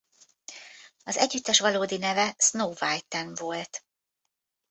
Az 1.03 1.17
együttes 1.17 1.59
valódi 1.59 1.97
neve 1.97 2.35
Snow 2.37 2.73
White 2.81 3.05
Tan 3.09 3.33
volt. 3.35 3.85